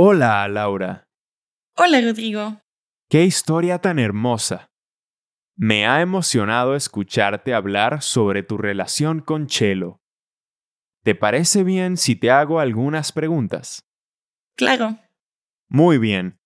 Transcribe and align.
Hola, 0.00 0.46
Laura. 0.46 1.08
Hola, 1.76 2.00
Rodrigo. 2.00 2.62
Qué 3.10 3.24
historia 3.24 3.80
tan 3.80 3.98
hermosa. 3.98 4.70
Me 5.56 5.88
ha 5.88 6.02
emocionado 6.02 6.76
escucharte 6.76 7.52
hablar 7.52 8.00
sobre 8.00 8.44
tu 8.44 8.58
relación 8.58 9.18
con 9.18 9.48
Chelo. 9.48 10.00
¿Te 11.02 11.16
parece 11.16 11.64
bien 11.64 11.96
si 11.96 12.14
te 12.14 12.30
hago 12.30 12.60
algunas 12.60 13.10
preguntas? 13.10 13.88
Claro. 14.56 15.00
Muy 15.68 15.98
bien. 15.98 16.38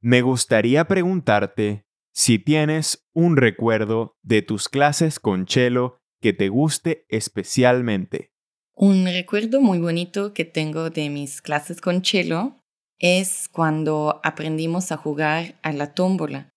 Me 0.00 0.22
gustaría 0.22 0.84
preguntarte 0.84 1.84
si 2.14 2.38
tienes 2.38 3.08
un 3.12 3.36
recuerdo 3.36 4.16
de 4.22 4.42
tus 4.42 4.68
clases 4.68 5.18
con 5.18 5.46
Chelo 5.46 5.98
que 6.20 6.32
te 6.32 6.48
guste 6.48 7.06
especialmente. 7.08 8.30
Un 8.76 9.04
recuerdo 9.04 9.60
muy 9.60 9.80
bonito 9.80 10.32
que 10.32 10.44
tengo 10.44 10.90
de 10.90 11.10
mis 11.10 11.42
clases 11.42 11.80
con 11.80 12.02
Chelo 12.02 12.54
es 12.98 13.48
cuando 13.48 14.20
aprendimos 14.24 14.92
a 14.92 14.96
jugar 14.96 15.54
a 15.62 15.72
la 15.72 15.94
tómbola, 15.94 16.50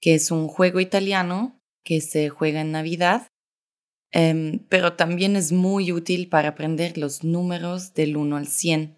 que 0.00 0.14
es 0.14 0.30
un 0.30 0.48
juego 0.48 0.80
italiano 0.80 1.58
que 1.84 2.00
se 2.00 2.28
juega 2.28 2.60
en 2.60 2.72
Navidad, 2.72 3.28
em, 4.10 4.60
pero 4.68 4.94
también 4.94 5.36
es 5.36 5.52
muy 5.52 5.92
útil 5.92 6.28
para 6.28 6.50
aprender 6.50 6.98
los 6.98 7.24
números 7.24 7.94
del 7.94 8.16
1 8.16 8.36
al 8.36 8.46
100. 8.46 8.96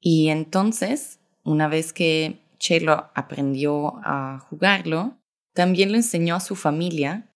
Y 0.00 0.28
entonces, 0.28 1.18
una 1.44 1.68
vez 1.68 1.92
que 1.92 2.40
Chelo 2.58 3.10
aprendió 3.14 3.96
a 4.04 4.38
jugarlo, 4.48 5.18
también 5.54 5.90
lo 5.90 5.96
enseñó 5.96 6.36
a 6.36 6.40
su 6.40 6.56
familia 6.56 7.34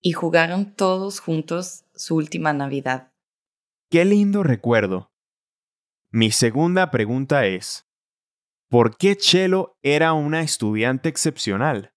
y 0.00 0.12
jugaron 0.12 0.74
todos 0.74 1.20
juntos 1.20 1.84
su 1.94 2.16
última 2.16 2.52
Navidad. 2.52 3.10
Qué 3.90 4.04
lindo 4.04 4.42
recuerdo. 4.42 5.10
Mi 6.10 6.30
segunda 6.30 6.90
pregunta 6.90 7.46
es, 7.46 7.86
¿por 8.74 8.96
qué 8.96 9.16
Chelo 9.16 9.78
era 9.84 10.14
una 10.14 10.40
estudiante 10.40 11.08
excepcional? 11.08 11.92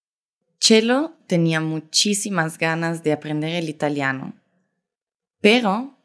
Chelo 0.60 1.18
tenía 1.26 1.60
muchísimas 1.60 2.60
ganas 2.60 3.02
de 3.02 3.14
aprender 3.14 3.56
el 3.56 3.68
italiano, 3.68 4.36
pero 5.42 5.98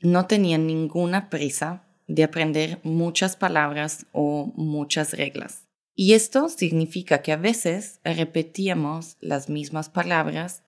no 0.00 0.26
tenía 0.26 0.56
ninguna 0.56 1.28
prisa 1.28 1.84
de 2.06 2.24
aprender 2.24 2.80
muchas 2.84 3.36
palabras 3.36 4.06
o 4.12 4.50
muchas 4.56 5.12
reglas. 5.12 5.68
Y 5.94 6.14
esto 6.14 6.48
significa 6.48 7.20
que 7.20 7.32
a 7.32 7.36
veces 7.36 8.00
repetíamos 8.02 9.18
las 9.20 9.50
mismas 9.50 9.90
palabras 9.90 10.64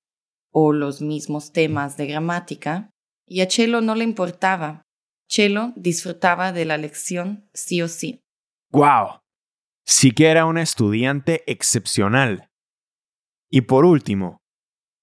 o 0.50 0.74
los 0.74 1.00
mismos 1.00 1.52
temas 1.52 1.96
de 1.96 2.08
gramática 2.08 2.90
y 3.26 3.40
a 3.40 3.48
Chelo 3.48 3.80
no 3.80 3.94
le 3.94 4.04
importaba. 4.04 4.82
Chelo 5.30 5.72
disfrutaba 5.76 6.52
de 6.52 6.66
la 6.66 6.76
lección 6.76 7.48
sí 7.54 7.80
o 7.80 7.88
sí. 7.88 8.20
¡Guau! 8.70 9.25
Sí 9.88 10.10
que 10.10 10.26
era 10.26 10.46
una 10.46 10.62
estudiante 10.62 11.44
excepcional. 11.46 12.50
Y 13.48 13.62
por 13.62 13.84
último, 13.84 14.42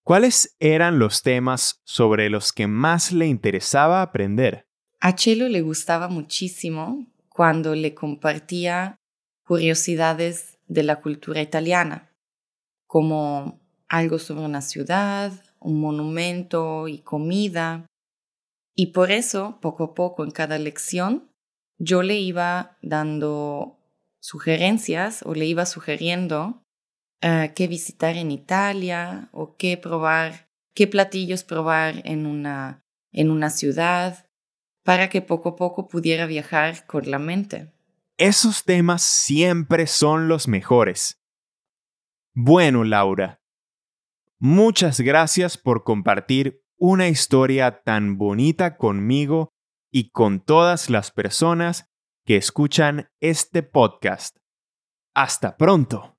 ¿cuáles 0.04 0.58
eran 0.60 1.00
los 1.00 1.24
temas 1.24 1.80
sobre 1.86 2.30
los 2.30 2.52
que 2.52 2.68
más 2.68 3.14
le 3.14 3.28
interesaba 3.28 4.02
aprender? 4.02 4.68
A 5.00 5.16
Chelo 5.16 5.48
le 5.48 5.62
gustaba 5.62 6.10
muchísimo 6.10 7.08
cuando 7.30 7.76
le 7.76 7.94
compartía 7.94 8.98
curiosidades 9.46 10.60
de 10.68 10.84
la 10.84 11.00
cultura 11.00 11.42
italiana, 11.42 12.12
como 12.86 13.62
algo 13.88 14.20
sobre 14.20 14.44
una 14.44 14.62
ciudad, 14.62 15.32
un 15.62 15.80
monumento 15.80 16.90
y 16.90 17.00
comida. 17.00 17.86
Y 18.76 18.88
por 18.88 19.12
eso, 19.12 19.60
poco 19.62 19.86
a 19.86 19.94
poco 19.94 20.26
en 20.26 20.32
cada 20.32 20.58
lección, 20.58 21.32
yo 21.78 22.04
le 22.04 22.20
iba 22.20 22.78
dando 22.82 23.80
sugerencias 24.24 25.22
o 25.26 25.36
le 25.36 25.46
iba 25.46 25.66
sugiriendo 25.66 26.66
uh, 27.22 27.54
qué 27.54 27.68
visitar 27.68 28.16
en 28.16 28.32
Italia 28.32 29.28
o 29.34 29.58
qué 29.58 29.76
probar, 29.78 30.50
qué 30.74 30.88
platillos 30.88 31.44
probar 31.44 32.02
en 32.06 32.26
una, 32.26 32.86
en 33.12 33.30
una 33.30 33.50
ciudad, 33.50 34.26
para 34.86 35.10
que 35.10 35.22
poco 35.22 35.50
a 35.50 35.56
poco 35.58 35.90
pudiera 35.90 36.26
viajar 36.26 36.86
con 36.86 37.12
la 37.12 37.20
mente. 37.20 37.74
Esos 38.18 38.64
temas 38.64 39.02
siempre 39.02 39.88
son 39.88 40.30
los 40.30 40.48
mejores. 40.48 41.22
Bueno, 42.34 42.86
Laura, 42.86 43.42
muchas 44.40 45.02
gracias 45.02 45.58
por 45.58 45.84
compartir 45.84 46.64
una 46.78 47.10
historia 47.10 47.84
tan 47.84 48.18
bonita 48.18 48.78
conmigo 48.78 49.50
y 49.92 50.12
con 50.12 50.40
todas 50.40 50.90
las 50.90 51.12
personas 51.12 51.93
que 52.26 52.38
escuchan 52.38 53.10
este 53.20 53.64
podcast. 53.64 54.38
Hasta 55.16 55.58
pronto. 55.58 56.13